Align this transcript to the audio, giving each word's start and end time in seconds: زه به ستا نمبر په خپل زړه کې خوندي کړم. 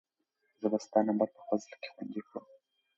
زه 0.59 0.67
به 0.71 0.77
ستا 0.85 0.99
نمبر 1.09 1.27
په 1.33 1.39
خپل 1.43 1.57
زړه 1.63 1.77
کې 1.81 1.89
خوندي 1.93 2.21
کړم. 2.27 2.45